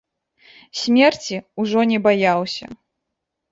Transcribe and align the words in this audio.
Смерці 0.83 1.35
ўжо 1.65 1.79
не 1.93 1.99
баяўся. 2.09 2.65